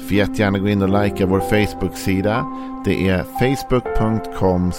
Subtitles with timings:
[0.00, 2.46] Får jättegärna gå in och likea vår Facebook-sida.
[2.84, 4.72] Det är facebook.com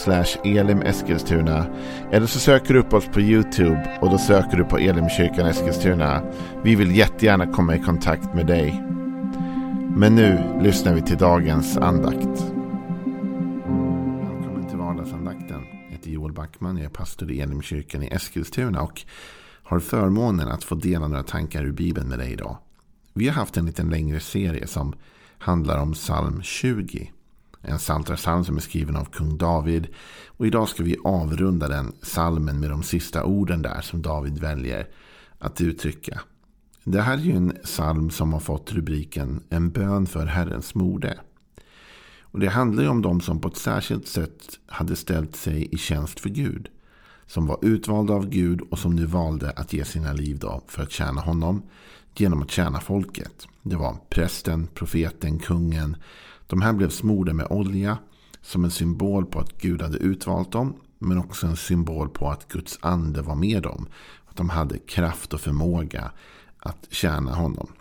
[0.43, 1.65] elimeskilstuna.
[2.11, 6.21] Eller så söker du upp oss på YouTube och då söker du på Elimkyrkan Eskilstuna.
[6.63, 8.83] Vi vill jättegärna komma i kontakt med dig.
[9.95, 12.53] Men nu lyssnar vi till dagens andakt.
[14.21, 15.61] Välkommen till vardagsandakten.
[15.85, 16.77] Jag heter Joel Backman.
[16.77, 19.01] Jag är pastor i Elimkyrkan i Eskilstuna och
[19.63, 22.57] har förmånen att få dela några tankar ur Bibeln med dig idag.
[23.13, 24.93] Vi har haft en liten längre serie som
[25.37, 27.11] handlar om psalm 20.
[27.61, 29.87] En psaltarpsalm som är skriven av kung David.
[30.27, 34.87] Och idag ska vi avrunda den psalmen med de sista orden där som David väljer
[35.39, 36.21] att uttrycka.
[36.83, 41.19] Det här är ju en psalm som har fått rubriken En bön för Herrens mode.
[42.21, 45.77] Och det handlar ju om de som på ett särskilt sätt hade ställt sig i
[45.77, 46.69] tjänst för Gud.
[47.27, 50.83] Som var utvalda av Gud och som nu valde att ge sina liv då för
[50.83, 51.61] att tjäna honom
[52.15, 53.47] genom att tjäna folket.
[53.61, 55.97] Det var prästen, profeten, kungen.
[56.47, 57.97] De här blev smorda med olja
[58.41, 60.75] som en symbol på att Gud hade utvalt dem.
[60.99, 63.87] Men också en symbol på att Guds ande var med dem.
[64.25, 66.11] Att de hade kraft och förmåga
[66.57, 67.71] att tjäna honom.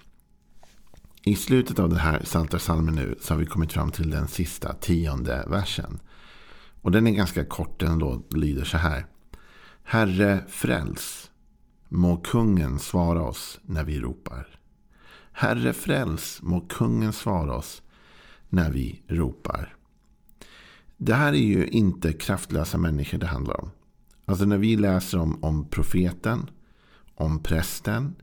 [1.23, 4.75] I slutet av den här Psaltarpsalmen nu så har vi kommit fram till den sista
[4.75, 6.01] tionde versen.
[6.83, 7.81] Och den är ganska kort.
[7.81, 9.07] Den lyder så här.
[9.85, 11.31] Herre fräls.
[11.93, 14.49] Må kungen svara oss när vi ropar.
[15.33, 17.83] Herre fräls, må kungen svara oss
[18.49, 19.77] när vi ropar.
[20.97, 23.71] Det här är ju inte kraftlösa människor det handlar om.
[24.25, 26.51] Alltså när vi läser om, om profeten,
[27.15, 28.15] om prästen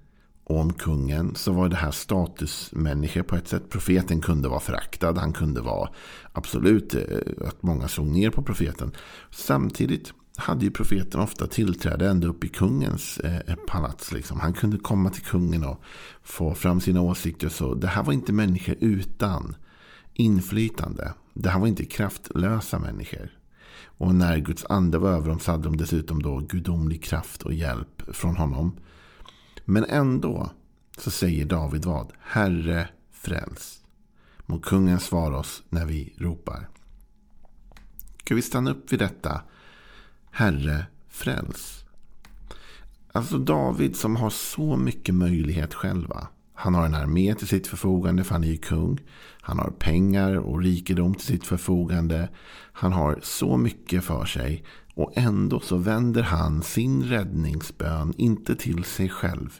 [0.43, 3.69] och om kungen så var det här statusmänniskor på ett sätt.
[3.69, 5.17] Profeten kunde vara föraktad.
[5.17, 5.89] Han kunde vara
[6.31, 8.91] absolut eh, att många såg ner på profeten.
[9.31, 14.11] Samtidigt hade ju profeten ofta tillträde ända upp i kungens eh, eh, palats.
[14.11, 14.39] Liksom.
[14.39, 15.81] Han kunde komma till kungen och
[16.23, 17.49] få fram sina åsikter.
[17.49, 19.55] Så det här var inte människor utan
[20.13, 21.13] inflytande.
[21.33, 23.29] Det här var inte kraftlösa människor.
[23.85, 27.53] Och när Guds ande var över dem så hade de dessutom då gudomlig kraft och
[27.53, 28.77] hjälp från honom.
[29.65, 30.51] Men ändå
[30.97, 32.11] så säger David vad?
[32.19, 33.81] Herre fräls.
[34.45, 36.69] Må kungen svara oss när vi ropar.
[38.23, 39.41] Ska vi stanna upp vid detta?
[40.37, 41.85] Herre, fräls.
[43.11, 46.27] Alltså David som har så mycket möjlighet själva.
[46.53, 48.99] Han har en armé till sitt förfogande för han är ju kung.
[49.41, 52.29] Han har pengar och rikedom till sitt förfogande.
[52.71, 54.63] Han har så mycket för sig.
[54.93, 59.59] Och ändå så vänder han sin räddningsbön inte till sig själv.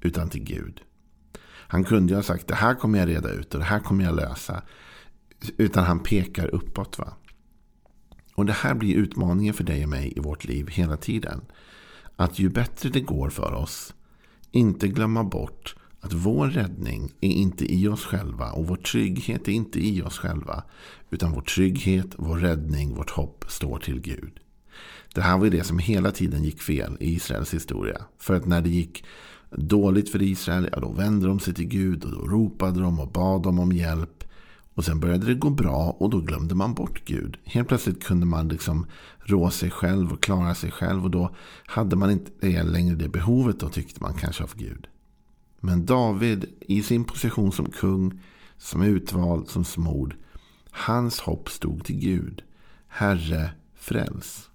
[0.00, 0.80] Utan till Gud.
[1.44, 4.04] Han kunde ju ha sagt det här kommer jag reda ut och det här kommer
[4.04, 4.62] jag lösa.
[5.56, 6.98] Utan han pekar uppåt.
[6.98, 7.16] va.
[8.36, 11.40] Och det här blir utmaningen för dig och mig i vårt liv hela tiden.
[12.16, 13.94] Att ju bättre det går för oss,
[14.50, 19.52] inte glömma bort att vår räddning är inte i oss själva och vår trygghet är
[19.52, 20.62] inte i oss själva.
[21.10, 24.32] Utan vår trygghet, vår räddning, vårt hopp står till Gud.
[25.14, 28.02] Det här var det som hela tiden gick fel i Israels historia.
[28.18, 29.04] För att när det gick
[29.50, 33.08] dåligt för Israel, ja, då vände de sig till Gud och då ropade de och
[33.12, 34.15] bad dem om hjälp.
[34.76, 37.38] Och sen började det gå bra och då glömde man bort Gud.
[37.44, 38.86] Helt plötsligt kunde man liksom
[39.18, 41.04] rå sig själv och klara sig själv.
[41.04, 41.34] Och då
[41.66, 44.86] hade man inte längre det behovet då tyckte man kanske av Gud.
[45.60, 48.20] Men David i sin position som kung,
[48.58, 50.16] som utvald, som smord.
[50.70, 52.42] Hans hopp stod till Gud.
[52.88, 54.50] Herre, fräls.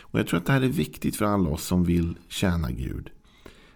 [0.00, 3.10] Och jag tror att det här är viktigt för alla oss som vill tjäna Gud.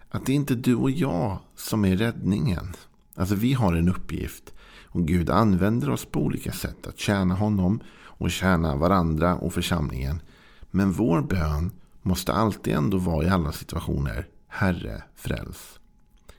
[0.09, 2.73] Att det är inte du och jag som är räddningen.
[3.15, 4.54] Alltså vi har en uppgift.
[4.95, 10.21] Och Gud använder oss på olika sätt att tjäna honom och tjäna varandra och församlingen.
[10.71, 11.71] Men vår bön
[12.01, 15.79] måste alltid ändå vara i alla situationer Herre, fräls.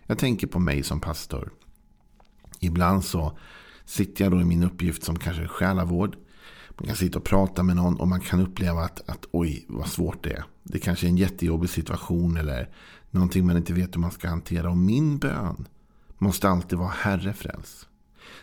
[0.07, 1.53] Jag tänker på mig som pastor.
[2.61, 3.39] Ibland så
[3.85, 6.17] sitter jag då i min uppgift som kanske själavård.
[6.79, 9.89] Man kan sitta och prata med någon och man kan uppleva att, att oj, vad
[9.89, 10.45] svårt det är.
[10.63, 12.71] Det kanske är en jättejobbig situation eller
[13.11, 14.71] någonting man inte vet hur man ska hantera.
[14.71, 15.69] Och min bön
[16.19, 17.87] måste alltid vara Herre fräls.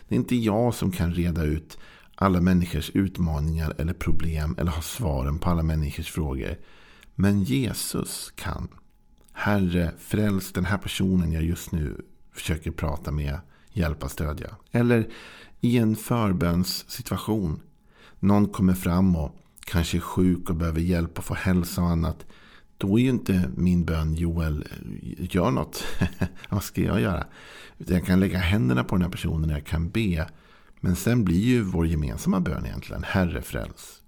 [0.08, 1.78] Det är inte jag som kan reda ut
[2.14, 6.58] alla människors utmaningar eller problem eller ha svaren på alla människors frågor.
[7.14, 8.68] Men Jesus kan.
[9.32, 13.38] Herre, fräls den här personen jag just nu försöker prata med,
[13.72, 14.56] hjälpa, stödja.
[14.70, 15.08] Eller
[15.60, 17.60] i en förbönssituation.
[18.20, 19.36] Någon kommer fram och
[19.66, 22.26] kanske är sjuk och behöver hjälp att få hälsa och annat
[22.84, 25.84] då är ju inte min bön Joel, eh, gör något.
[26.48, 27.26] Vad ska jag göra?
[27.78, 30.28] Utan jag kan lägga händerna på den här personen och jag kan be.
[30.80, 34.02] Men sen blir ju vår gemensamma bön egentligen Herre fräls.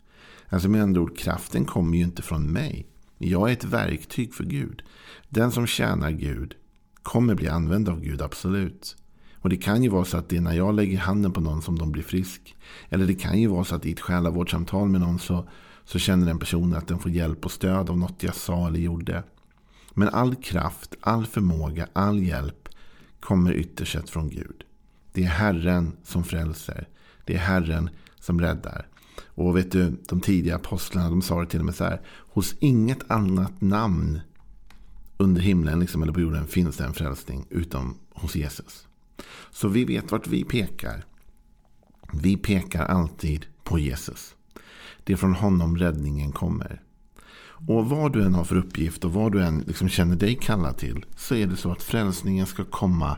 [0.49, 2.87] Alltså med andra ord, kraften kommer ju inte från mig.
[3.19, 4.83] Jag är ett verktyg för Gud.
[5.29, 6.55] Den som tjänar Gud
[7.03, 8.97] kommer bli använd av Gud, absolut.
[9.35, 11.63] Och det kan ju vara så att det är när jag lägger handen på någon
[11.63, 12.57] som de blir frisk.
[12.89, 15.49] Eller det kan ju vara så att i ett själavårdssamtal med någon så,
[15.87, 18.81] så känner den personen att den får hjälp och stöd av något jag sa eller
[18.81, 19.23] gjorde.
[19.93, 22.69] Men all kraft, all förmåga, all hjälp
[23.21, 24.65] kommer ytterst sett från Gud.
[25.13, 26.89] Det är Herren som frälser.
[27.25, 27.91] Det är Herren
[28.21, 28.89] som räddar.
[29.25, 32.01] Och vet du, de tidiga apostlarna de sa det till och med så här.
[32.07, 34.21] Hos inget annat namn
[35.17, 38.87] under himlen liksom, eller på jorden finns det en frälsning utom hos Jesus.
[39.51, 41.05] Så vi vet vart vi pekar.
[42.13, 44.35] Vi pekar alltid på Jesus.
[45.07, 46.83] Det är från honom räddningen kommer.
[47.69, 50.77] Och vad du än har för uppgift och vad du än liksom känner dig kallad
[50.77, 51.05] till.
[51.17, 53.17] Så är det så att frälsningen ska komma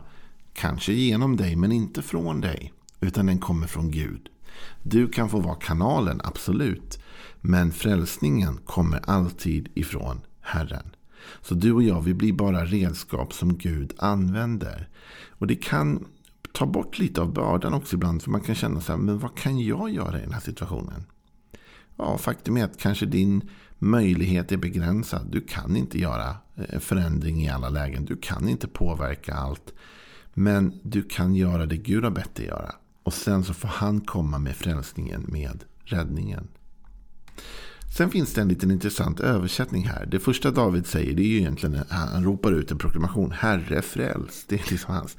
[0.53, 2.73] kanske genom dig men inte från dig.
[2.99, 4.29] Utan den kommer från Gud.
[4.83, 6.99] Du kan få vara kanalen, absolut.
[7.41, 10.95] Men frälsningen kommer alltid ifrån Herren.
[11.41, 14.89] Så du och jag, vi blir bara redskap som Gud använder.
[15.29, 16.05] Och det kan
[16.51, 18.23] ta bort lite av bördan också ibland.
[18.23, 21.05] För man kan känna så här, men vad kan jag göra i den här situationen?
[21.99, 23.49] Ja, faktum är att kanske din
[23.79, 25.27] möjlighet är begränsad.
[25.31, 28.05] Du kan inte göra eh, förändring i alla lägen.
[28.05, 29.73] Du kan inte påverka allt.
[30.33, 32.71] Men du kan göra det Gud har bett dig göra.
[33.03, 36.47] Och sen så får han komma med frälsningen, med räddningen.
[37.97, 40.05] Sen finns det en liten intressant översättning här.
[40.05, 43.31] Det första David säger det är ju egentligen, han ropar ut en proklamation.
[43.31, 44.45] Herre fräls.
[44.47, 45.17] Det är liksom hans.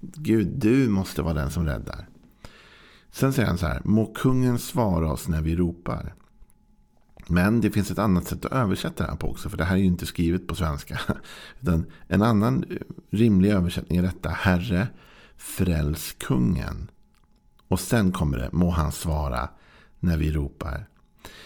[0.00, 2.08] Gud, du måste vara den som räddar.
[3.10, 3.80] Sen säger han så här.
[3.84, 6.14] Må kungen svara oss när vi ropar.
[7.30, 9.48] Men det finns ett annat sätt att översätta det här på också.
[9.48, 11.00] För det här är ju inte skrivet på svenska.
[11.60, 12.76] Utan en annan eh,
[13.10, 14.28] rimlig översättning är detta.
[14.28, 14.88] Herre,
[15.36, 16.90] fräls kungen.
[17.68, 18.48] Och sen kommer det.
[18.52, 19.48] Må han svara
[20.00, 20.86] när vi ropar.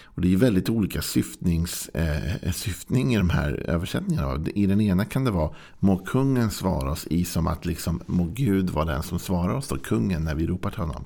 [0.05, 4.47] Och det är väldigt olika syftnings, eh, syftning i de här översättningarna.
[4.55, 8.25] I den ena kan det vara må kungen svara oss i som att liksom må
[8.25, 11.05] Gud vara den som svarar oss, då, kungen, när vi ropar till honom.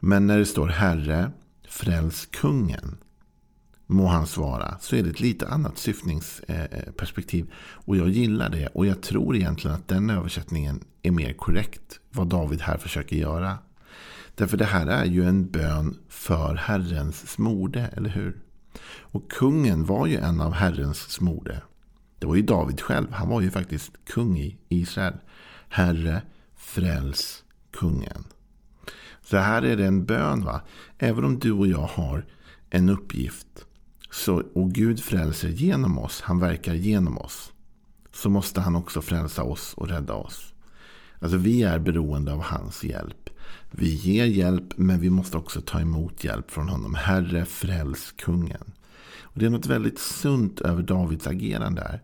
[0.00, 1.30] Men när det står Herre,
[1.68, 2.96] fräls kungen,
[3.86, 7.44] må han svara, så är det ett lite annat syftningsperspektiv.
[7.44, 11.32] Eh, eh, och jag gillar det och jag tror egentligen att den översättningen är mer
[11.32, 12.00] korrekt.
[12.10, 13.58] Vad David här försöker göra.
[14.34, 18.36] Därför det här är ju en bön för Herrens smorde, eller hur?
[18.98, 21.62] Och kungen var ju en av Herrens smorde.
[22.18, 23.12] Det var ju David själv.
[23.12, 25.14] Han var ju faktiskt kung i Israel.
[25.68, 26.22] Herre,
[26.56, 28.24] fräls kungen.
[29.22, 30.44] Så här är det en bön.
[30.44, 30.60] va?
[30.98, 32.24] Även om du och jag har
[32.70, 33.66] en uppgift.
[34.10, 36.20] Så, och Gud frälser genom oss.
[36.20, 37.52] Han verkar genom oss.
[38.12, 40.54] Så måste han också frälsa oss och rädda oss.
[41.18, 43.30] Alltså vi är beroende av hans hjälp.
[43.70, 46.94] Vi ger hjälp men vi måste också ta emot hjälp från honom.
[46.94, 48.72] Herre, fräls kungen.
[49.22, 52.02] Och det är något väldigt sunt över Davids agerande här.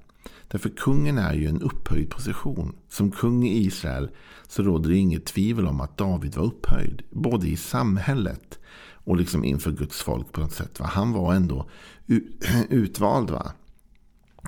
[0.49, 2.77] Därför kungen är ju en upphöjd position.
[2.89, 4.11] Som kung i Israel
[4.49, 7.03] så råder det inget tvivel om att David var upphöjd.
[7.11, 8.59] Både i samhället
[9.05, 10.81] och liksom inför Guds folk på något sätt.
[10.81, 10.87] Va?
[10.87, 11.69] Han var ändå
[12.69, 13.31] utvald.
[13.31, 13.53] va.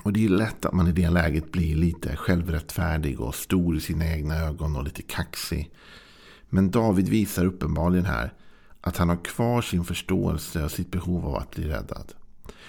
[0.03, 3.79] Och det är lätt att man i det läget blir lite självrättfärdig och stor i
[3.79, 5.71] sina egna ögon och lite kaxig.
[6.49, 8.33] Men David visar uppenbarligen här
[8.81, 12.13] att han har kvar sin förståelse och sitt behov av att bli räddad.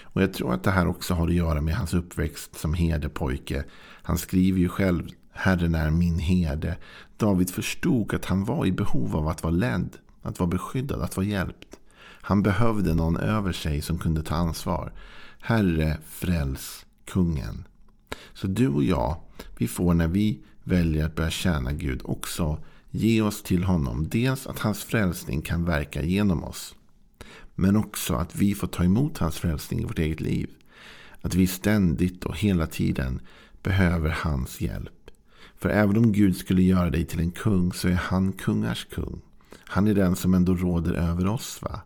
[0.02, 3.64] Och jag tror att det här också har att göra med hans uppväxt som herdepojke.
[4.02, 6.76] Han skriver ju själv Herren är min herde.
[7.16, 11.16] David förstod att han var i behov av att vara ledd, att vara beskyddad, att
[11.16, 11.80] vara hjälpt.
[12.00, 14.92] Han behövde någon över sig som kunde ta ansvar.
[15.40, 17.64] Herre, fräls kungen.
[18.34, 19.16] Så du och jag,
[19.58, 22.58] vi får när vi väljer att börja tjäna Gud också
[22.90, 24.08] ge oss till honom.
[24.08, 26.74] Dels att hans frälsning kan verka genom oss.
[27.54, 30.50] Men också att vi får ta emot hans frälsning i vårt eget liv.
[31.20, 33.20] Att vi ständigt och hela tiden
[33.62, 35.10] behöver hans hjälp.
[35.56, 39.20] För även om Gud skulle göra dig till en kung så är han kungars kung.
[39.58, 41.62] Han är den som ändå råder över oss.
[41.62, 41.80] va?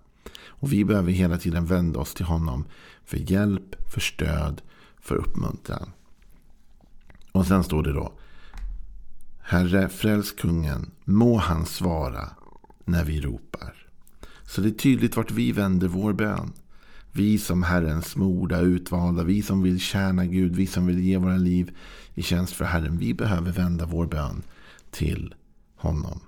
[0.47, 2.65] Och vi behöver hela tiden vända oss till honom
[3.05, 4.63] för hjälp, för stöd,
[5.01, 5.91] för uppmuntran.
[7.33, 8.13] Och sen står det då.
[9.41, 12.31] Herre, fräls kungen, må han svara
[12.85, 13.75] när vi ropar.
[14.43, 16.53] Så det är tydligt vart vi vänder vår bön.
[17.13, 21.37] Vi som Herrens smorda, utvalda, vi som vill tjäna Gud, vi som vill ge våra
[21.37, 21.77] liv
[22.15, 22.99] i tjänst för Herren.
[22.99, 24.43] Vi behöver vända vår bön
[24.91, 25.35] till
[25.77, 26.21] honom.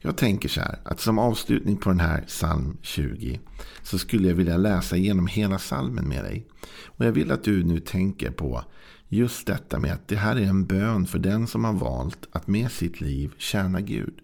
[0.00, 3.40] Jag tänker så här, att som avslutning på den här psalm 20
[3.82, 6.46] så skulle jag vilja läsa igenom hela psalmen med dig.
[6.84, 8.64] Och jag vill att du nu tänker på
[9.08, 12.46] just detta med att det här är en bön för den som har valt att
[12.46, 14.14] med sitt liv tjäna Gud.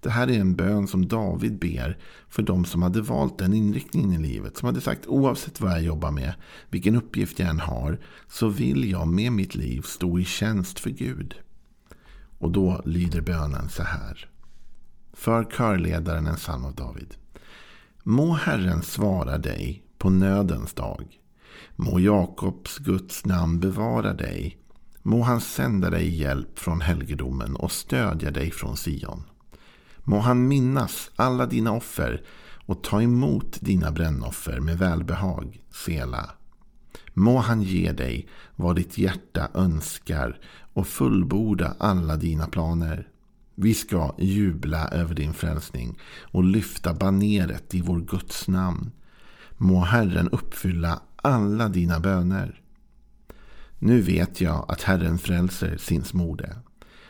[0.00, 1.98] Det här är en bön som David ber
[2.28, 4.56] för de som hade valt den inriktningen i livet.
[4.56, 6.34] Som hade sagt oavsett vad jag jobbar med,
[6.70, 7.98] vilken uppgift jag än har,
[8.28, 11.34] så vill jag med mitt liv stå i tjänst för Gud.
[12.38, 14.28] Och då lyder bönen så här.
[15.14, 17.14] För körledaren en psalm av David.
[18.02, 21.20] Må Herren svara dig på nödens dag.
[21.76, 24.58] Må Jakobs Guds namn bevara dig.
[25.02, 29.22] Må han sända dig hjälp från helgedomen och stödja dig från Sion.
[29.98, 32.22] Må han minnas alla dina offer
[32.66, 36.30] och ta emot dina brännoffer med välbehag, Sela.
[37.14, 40.40] Må han ge dig vad ditt hjärta önskar
[40.72, 43.08] och fullborda alla dina planer.
[43.54, 48.90] Vi ska jubla över din frälsning och lyfta baneret i vår Guds namn.
[49.56, 52.60] Må Herren uppfylla alla dina böner.
[53.78, 56.56] Nu vet jag att Herren frälser sin smorde.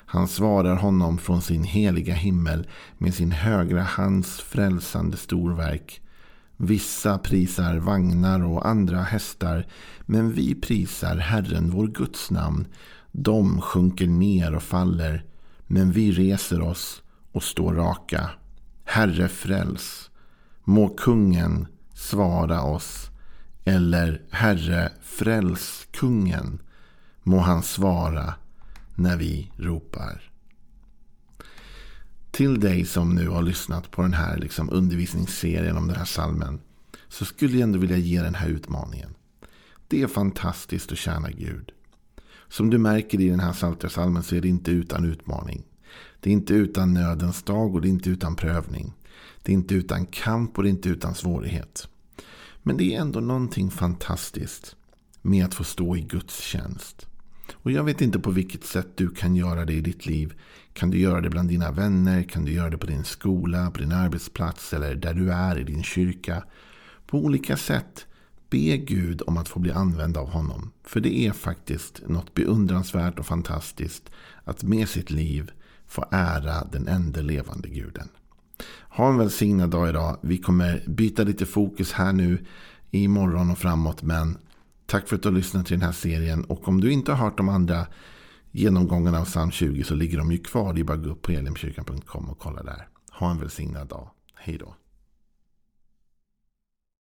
[0.07, 2.67] Han svarar honom från sin heliga himmel
[2.99, 6.01] med sin högra hands frälsande storverk.
[6.57, 9.67] Vissa prisar vagnar och andra hästar,
[10.01, 12.67] men vi prisar Herren vår Guds namn.
[13.13, 15.25] De sjunker ner och faller,
[15.66, 17.02] men vi reser oss
[17.33, 18.30] och står raka.
[18.85, 20.11] Herre fräls.
[20.64, 23.11] Må kungen svara oss.
[23.64, 26.62] Eller Herre fräls kungen.
[27.23, 28.35] Må han svara
[28.94, 30.30] när vi ropar.
[32.30, 36.61] Till dig som nu har lyssnat på den här liksom undervisningsserien om den här salmen.
[37.09, 39.14] Så skulle jag ändå vilja ge den här utmaningen.
[39.88, 41.73] Det är fantastiskt att tjäna Gud.
[42.55, 45.63] Som du märker i den här Psaltarpsalmen så är det inte utan utmaning.
[46.21, 48.93] Det är inte utan nödens dag och det är inte utan prövning.
[49.43, 51.89] Det är inte utan kamp och det är inte utan svårighet.
[52.63, 54.77] Men det är ändå någonting fantastiskt
[55.23, 57.07] med att få stå i Guds tjänst.
[57.53, 60.35] Och jag vet inte på vilket sätt du kan göra det i ditt liv.
[60.73, 62.23] Kan du göra det bland dina vänner?
[62.23, 65.65] Kan du göra det på din skola, på din arbetsplats eller där du är i
[65.65, 66.45] din kyrka?
[67.07, 68.07] På olika sätt.
[68.55, 70.71] Be Gud om att få bli använd av honom.
[70.85, 74.11] För det är faktiskt något beundransvärt och fantastiskt
[74.45, 75.51] att med sitt liv
[75.87, 78.09] få ära den enda levande guden.
[78.89, 80.19] Ha en välsignad dag idag.
[80.21, 82.45] Vi kommer byta lite fokus här nu
[82.91, 84.03] i morgon och framåt.
[84.03, 84.39] Men
[84.87, 86.45] Tack för att du har lyssnat till den här serien.
[86.45, 87.87] Och om du inte har hört de andra
[88.51, 90.73] genomgångarna av psalm 20 så ligger de ju kvar.
[90.73, 92.89] Det är bara att gå upp på elimkyrkan.com och kolla där.
[93.11, 94.11] Ha en välsignad dag.
[94.35, 94.75] Hej då.